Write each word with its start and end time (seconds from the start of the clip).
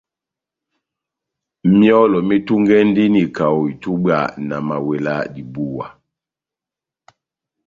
Myɔ́lɔ 1.77 2.19
metungɛndini 2.27 3.21
kaho 3.35 3.61
itubwa 3.73 4.17
na 4.47 4.57
mawela 4.67 5.15
dibuwa. 5.33 5.87